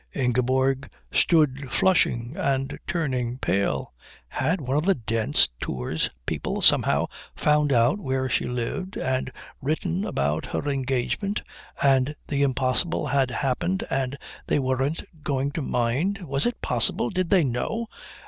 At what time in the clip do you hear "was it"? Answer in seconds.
16.23-16.63